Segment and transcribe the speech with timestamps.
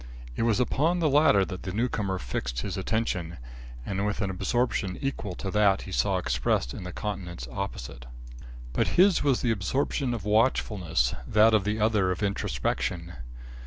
[0.35, 3.37] It was upon the latter that the newcomer fixed his attention,
[3.85, 8.07] and with an absorption equal to that he saw expressed in the countenance opposite.
[8.73, 13.13] But his was the absorption of watchfulness; that of the other of introspection.